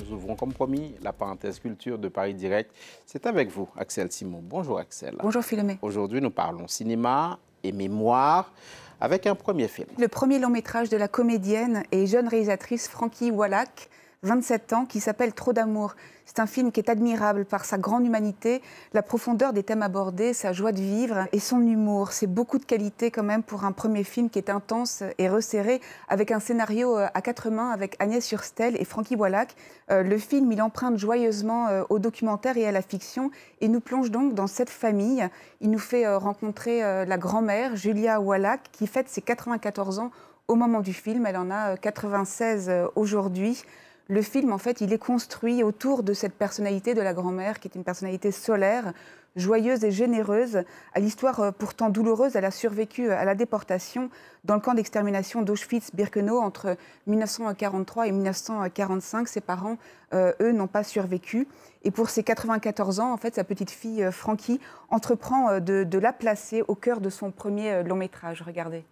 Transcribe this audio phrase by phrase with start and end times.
[0.00, 2.70] Nous ouvrons comme promis la parenthèse culture de Paris Direct.
[3.06, 4.40] C'est avec vous, Axel Simon.
[4.42, 5.16] Bonjour Axel.
[5.22, 5.78] Bonjour Philomé.
[5.82, 8.52] Aujourd'hui, nous parlons cinéma et mémoire
[9.00, 9.88] avec un premier film.
[9.98, 13.88] Le premier long métrage de la comédienne et jeune réalisatrice Frankie Wallach,
[14.22, 15.94] 27 ans, qui s'appelle Trop d'amour.
[16.26, 18.60] C'est un film qui est admirable par sa grande humanité,
[18.92, 22.10] la profondeur des thèmes abordés, sa joie de vivre et son humour.
[22.10, 25.80] C'est beaucoup de qualité quand même pour un premier film qui est intense et resserré,
[26.08, 29.50] avec un scénario euh, à quatre mains avec Agnès Surstel et Frankie Wallach.
[29.92, 33.80] Euh, le film, il emprunte joyeusement euh, au documentaire et à la fiction et nous
[33.80, 35.28] plonge donc dans cette famille.
[35.60, 40.10] Il nous fait rencontrer la grand-mère, Julia Wallach, qui fête ses 94 ans
[40.48, 41.24] au moment du film.
[41.26, 43.64] Elle en a 96 aujourd'hui.
[44.08, 47.66] Le film, en fait, il est construit autour de cette personnalité de la grand-mère, qui
[47.66, 48.92] est une personnalité solaire,
[49.34, 50.62] joyeuse et généreuse.
[50.94, 54.08] À l'histoire euh, pourtant douloureuse, elle a survécu à la déportation
[54.44, 56.76] dans le camp d'extermination d'Auschwitz-Birkenau entre
[57.08, 59.26] 1943 et 1945.
[59.26, 59.76] Ses parents,
[60.14, 61.48] euh, eux, n'ont pas survécu.
[61.82, 65.98] Et pour ses 94 ans, en fait, sa petite fille euh, Frankie entreprend de, de
[65.98, 68.42] la placer au cœur de son premier long métrage.
[68.42, 68.84] Regardez.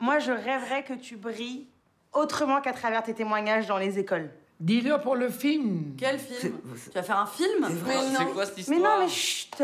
[0.00, 1.68] Moi, je rêverais que tu brilles
[2.12, 4.30] autrement qu'à travers tes témoignages dans les écoles.
[4.60, 5.94] Dis-le pour le film.
[5.98, 6.54] Quel film
[6.84, 9.62] Tu vas faire un film C'est quoi cette histoire Mais non, mais chut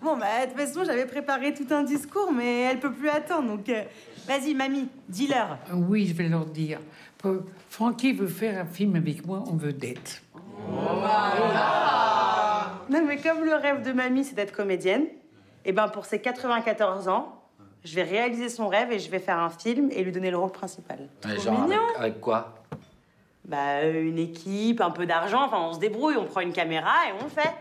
[0.00, 3.48] Bon, bah, de toute façon, j'avais préparé tout un discours, mais elle peut plus attendre,
[3.48, 3.68] donc...
[3.68, 3.82] Euh,
[4.28, 5.58] vas-y, mamie, dis-leur.
[5.74, 6.78] Oui, je vais leur dire.
[7.70, 10.22] Francky veut faire un film avec moi en vedette.
[12.90, 16.20] Non, mais comme le rêve de mamie, c'est d'être comédienne, et eh ben pour ses
[16.20, 17.37] 94 ans,
[17.84, 20.38] je vais réaliser son rêve et je vais faire un film et lui donner le
[20.38, 20.98] rôle principal.
[21.40, 22.54] genre avec, quoi?
[23.44, 27.12] Bah une équipe, un peu d'argent, enfin on se débrouille, on prend une caméra et
[27.18, 27.54] on le fait.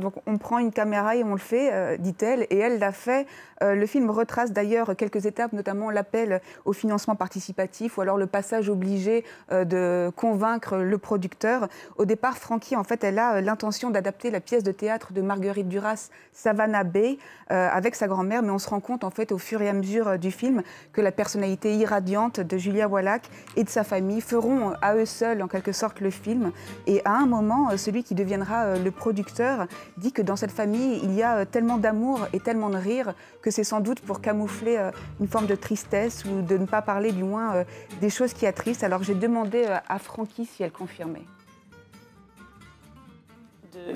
[0.00, 3.26] Donc on prend une caméra et on le fait, euh, dit-elle, et elle l'a fait.
[3.62, 8.26] Euh, le film retrace d'ailleurs quelques étapes, notamment l'appel au financement participatif ou alors le
[8.26, 11.68] passage obligé euh, de convaincre le producteur.
[11.96, 15.68] Au départ, Francky, en fait, elle a l'intention d'adapter la pièce de théâtre de Marguerite
[15.68, 17.18] Duras, Savannah Bay,
[17.48, 20.18] avec sa grand-mère, mais on se rend compte, en fait, au fur et à mesure
[20.18, 20.62] du film,
[20.94, 23.20] que la personnalité irradiante de Julia Wallach
[23.56, 26.52] et de sa famille feront à eux seuls, en quelque sorte, le film.
[26.86, 31.14] Et à un moment, celui qui deviendra le producteur dit que dans cette famille, il
[31.14, 34.76] y a euh, tellement d'amour et tellement de rire que c'est sans doute pour camoufler
[34.76, 37.64] euh, une forme de tristesse ou de ne pas parler du moins euh,
[38.00, 38.84] des choses qui attristent.
[38.84, 41.24] Alors j'ai demandé à Francky si elle confirmait.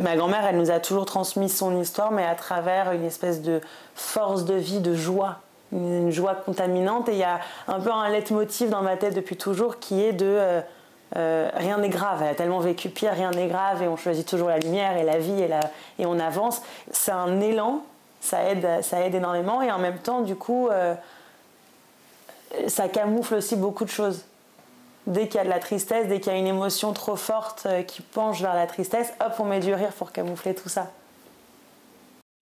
[0.00, 3.60] Ma grand-mère, elle nous a toujours transmis son histoire, mais à travers une espèce de
[3.94, 7.08] force de vie, de joie, une joie contaminante.
[7.08, 10.12] Et il y a un peu un leitmotiv dans ma tête depuis toujours qui est
[10.12, 10.62] de
[11.14, 12.20] rien n'est grave.
[12.22, 15.04] Elle a tellement vécu pire, rien n'est grave, et on choisit toujours la lumière et
[15.04, 15.46] la vie
[15.98, 16.62] et, on avance.
[16.90, 17.82] C'est un élan,
[18.20, 20.94] ça aide, ça aide énormément, et en même temps, du coup, euh,
[22.66, 24.24] ça camoufle aussi beaucoup de choses.
[25.06, 27.66] Dès qu'il y a de la tristesse, dès qu'il y a une émotion trop forte
[27.66, 30.90] euh, qui penche vers la tristesse, hop, on met du rire pour camoufler tout ça.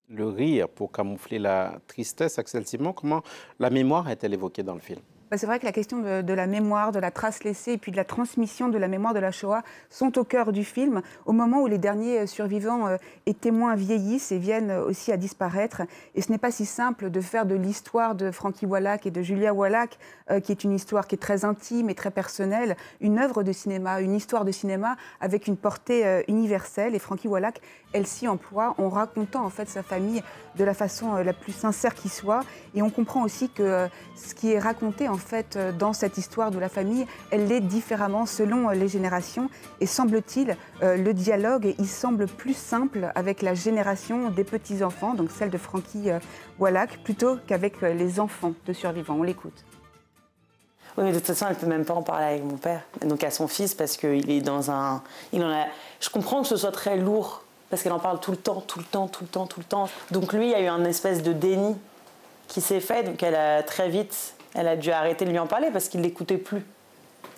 [0.08, 3.22] Le rire pour camoufler la tristesse, Axel Simon, comment
[3.58, 5.00] la mémoire est-elle évoquée dans le film?
[5.32, 7.96] C'est vrai que la question de, la mémoire, de la trace laissée et puis de
[7.96, 11.62] la transmission de la mémoire de la Shoah sont au cœur du film, au moment
[11.62, 12.96] où les derniers euh, survivants euh,
[13.26, 15.82] et témoins vieillissent et viennent euh, aussi à disparaître.
[16.14, 19.22] Et ce n'est pas si simple de faire de l'histoire de Frankie Wallach et de
[19.22, 19.98] Julia Wallach,
[20.42, 24.00] qui est une histoire qui est très intime et très personnelle, une œuvre de cinéma,
[24.00, 26.94] une histoire de cinéma avec une portée universelle.
[26.94, 27.56] Et Frankie Wallach,
[27.92, 30.22] elle s'y emploie en racontant en fait sa famille
[30.56, 32.40] de la façon la plus sincère qui soit.
[32.74, 33.86] Et on comprend aussi que
[34.16, 38.26] ce qui est raconté fait, euh, dans cette histoire de la famille, elle l'est différemment
[38.26, 39.48] selon euh, les générations.
[39.80, 45.30] Et semble-t-il, euh, le dialogue, il semble plus simple avec la génération des petits-enfants, donc
[45.30, 46.10] celle de Frankie
[46.58, 49.16] Wallach, plutôt qu'avec les enfants de survivants.
[49.18, 49.64] On l'écoute.
[50.96, 52.82] Oui, mais de toute façon, elle ne peut même pas en parler avec mon père,
[53.02, 55.02] donc à son fils, parce qu'il est dans un.
[55.32, 55.64] Il en a...
[56.00, 58.78] Je comprends que ce soit très lourd, parce qu'elle en parle tout le temps, tout
[58.78, 59.88] le temps, tout le temps, tout le temps.
[60.12, 61.76] Donc lui, il y a eu un espèce de déni
[62.46, 65.46] qui s'est fait, donc elle a très vite elle a dû arrêter de lui en
[65.46, 66.64] parler parce qu'il l'écoutait plus.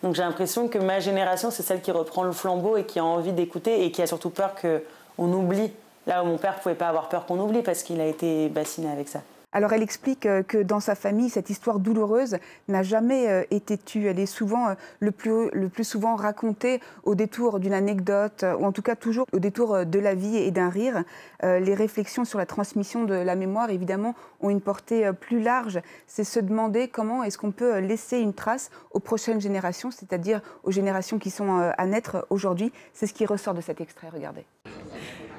[0.02, 3.04] Donc j'ai l'impression que ma génération, c'est celle qui reprend le flambeau et qui a
[3.04, 5.72] envie d'écouter et qui a surtout peur qu'on oublie.
[6.06, 8.90] Là où mon père pouvait pas avoir peur qu'on oublie parce qu'il a été bassiné
[8.90, 9.22] avec ça.
[9.56, 12.36] Alors elle explique euh, que dans sa famille, cette histoire douloureuse
[12.68, 14.06] n'a jamais euh, été tue.
[14.06, 18.66] Elle est souvent euh, le plus, le plus souvent racontée au détour d'une anecdote, ou
[18.66, 21.04] en tout cas toujours au détour de la vie et d'un rire.
[21.42, 25.80] Les réflexions sur la transmission de la mémoire, évidemment, ont une portée plus large.
[26.06, 30.70] C'est se demander comment est-ce qu'on peut laisser une trace aux prochaines générations, c'est-à-dire aux
[30.70, 32.72] générations qui sont à naître aujourd'hui.
[32.92, 34.08] C'est ce qui ressort de cet extrait.
[34.12, 34.44] Regardez.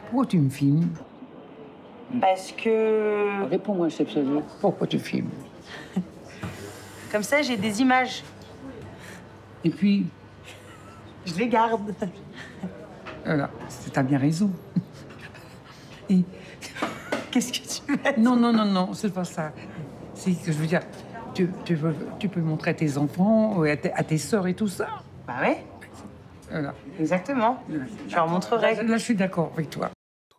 [0.09, 0.89] Pourquoi tu me filmes?
[2.21, 3.45] Parce que.
[3.49, 4.07] Réponds-moi, chef
[4.61, 5.29] Pourquoi tu filmes?
[7.11, 8.23] Comme ça, j'ai des images.
[9.63, 10.05] Et puis,
[11.25, 11.93] Je les garde.
[13.25, 13.49] Voilà,
[13.91, 14.49] t'as bien raison.
[16.09, 16.23] Et
[17.31, 19.51] qu'est-ce que tu veux Non, non, non, non, c'est pas ça.
[20.13, 20.81] C'est que je veux dire,
[21.33, 24.53] tu, tu, veux- tu peux montrer à tes enfants, à tes, à tes sœurs et
[24.53, 24.87] tout ça.
[25.27, 25.65] Bah ouais,
[26.49, 26.73] Voilà.
[26.99, 27.61] exactement.
[28.07, 28.75] Je leur montrerai.
[28.75, 29.89] Là, je suis d'accord avec toi.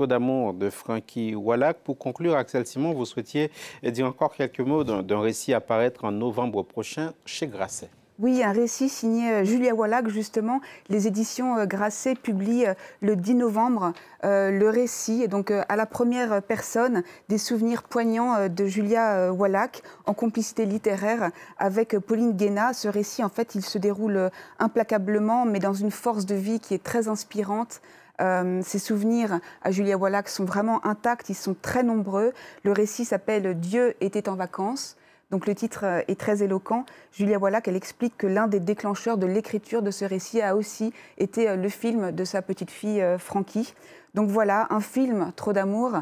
[0.07, 1.79] D'amour de Frankie Wallach.
[1.83, 3.51] Pour conclure, Axel Simon, vous souhaitiez
[3.83, 5.61] dire encore quelques mots d'un récit à
[6.05, 7.91] en novembre prochain chez Grasset.
[8.21, 10.61] Oui, un récit signé euh, Julia Wallach, justement.
[10.89, 13.93] Les éditions euh, Grasset publient euh, le 10 novembre
[14.25, 20.65] le récit, donc à la première personne, des souvenirs poignants de Julia Wallach en complicité
[20.65, 22.73] littéraire avec Pauline Guéna.
[22.73, 26.75] Ce récit, en fait, il se déroule implacablement, mais dans une force de vie qui
[26.75, 27.81] est très inspirante.
[28.19, 32.33] Ces souvenirs à Julia Wallach sont vraiment intacts, ils sont très nombreux.
[32.65, 34.98] Le récit s'appelle Dieu était en vacances.
[35.31, 36.85] Donc le titre euh, est très éloquent.
[37.13, 40.93] Julia Wallach, elle explique que l'un des déclencheurs de l'écriture de ce récit a aussi
[41.19, 43.75] été euh, le film de sa petite fille euh, Frankie.
[44.15, 45.93] Donc voilà, un film, Trop d'amour,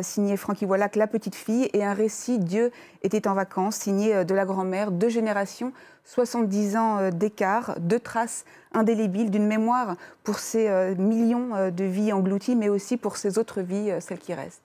[0.00, 2.72] signé Frankie Wallach, La petite fille, et un récit, Dieu
[3.02, 5.72] était en vacances, signé de la grand-mère, deux générations,
[6.04, 12.70] 70 ans d'écart, deux traces indélébiles d'une mémoire pour ces millions de vies englouties, mais
[12.70, 14.58] aussi pour ces autres vies, celles qui restent.